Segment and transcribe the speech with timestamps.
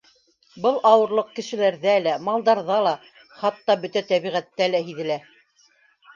[0.61, 2.95] Был ауырлыҡ кешеләрҙә лә, малдарҙа ла,
[3.43, 5.21] хатта бөтә тәбиғәттә лә һиҙелә.